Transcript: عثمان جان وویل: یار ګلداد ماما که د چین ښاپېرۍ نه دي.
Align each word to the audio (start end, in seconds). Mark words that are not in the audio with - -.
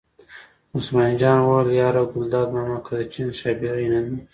عثمان 0.75 1.11
جان 1.21 1.37
وویل: 1.39 1.67
یار 1.81 1.95
ګلداد 2.13 2.47
ماما 2.55 2.77
که 2.85 2.91
د 2.97 3.01
چین 3.13 3.27
ښاپېرۍ 3.39 3.85
نه 3.93 3.99
دي. 4.05 4.15